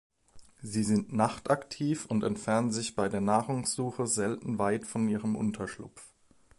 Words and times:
Sie 0.63 0.83
sind 0.83 1.13
nachtaktiv 1.13 2.07
und 2.07 2.23
entfernen 2.23 2.71
sich 2.71 2.95
bei 2.95 3.07
der 3.07 3.21
Nahrungssuche 3.21 4.07
selten 4.07 4.57
weit 4.57 4.87
von 4.87 5.07
ihrem 5.07 5.35
Unterschlupf. 5.35 6.07